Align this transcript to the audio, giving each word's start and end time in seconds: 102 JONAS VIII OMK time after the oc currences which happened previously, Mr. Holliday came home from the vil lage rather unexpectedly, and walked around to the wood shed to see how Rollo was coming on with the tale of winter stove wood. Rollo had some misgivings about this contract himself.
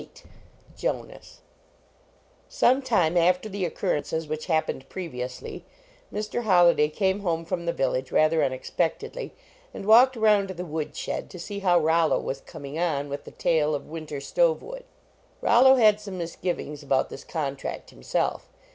102 0.01 0.29
JONAS 0.77 1.41
VIII 2.49 2.67
OMK 2.69 2.83
time 2.85 3.15
after 3.15 3.47
the 3.47 3.63
oc 3.67 3.75
currences 3.75 4.27
which 4.27 4.47
happened 4.47 4.89
previously, 4.89 5.63
Mr. 6.11 6.41
Holliday 6.41 6.89
came 6.89 7.19
home 7.19 7.45
from 7.45 7.67
the 7.67 7.71
vil 7.71 7.91
lage 7.91 8.11
rather 8.11 8.43
unexpectedly, 8.43 9.31
and 9.75 9.85
walked 9.85 10.17
around 10.17 10.47
to 10.47 10.55
the 10.55 10.65
wood 10.65 10.95
shed 10.97 11.29
to 11.29 11.37
see 11.37 11.59
how 11.59 11.79
Rollo 11.79 12.19
was 12.19 12.41
coming 12.41 12.79
on 12.79 13.09
with 13.09 13.25
the 13.25 13.29
tale 13.29 13.75
of 13.75 13.89
winter 13.91 14.19
stove 14.19 14.63
wood. 14.63 14.85
Rollo 15.39 15.75
had 15.75 15.99
some 16.01 16.17
misgivings 16.17 16.81
about 16.81 17.09
this 17.09 17.23
contract 17.23 17.91
himself. 17.91 18.49